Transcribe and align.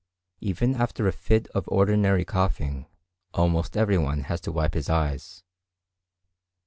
Even 0.39 0.73
after 0.73 1.07
a 1.07 1.11
fit 1.13 1.45
of 1.49 1.67
ordinary 1.67 2.25
coughing, 2.25 2.87
almost 3.35 3.77
every 3.77 3.99
one 3.99 4.21
has 4.21 4.41
to 4.41 4.51
wipe 4.51 4.73
his 4.73 4.89
eyes. 4.89 5.43